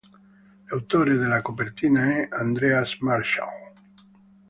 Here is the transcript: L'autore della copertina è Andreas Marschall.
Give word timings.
L'autore 0.65 1.15
della 1.15 1.43
copertina 1.43 2.07
è 2.09 2.27
Andreas 2.31 2.97
Marschall. 3.01 3.71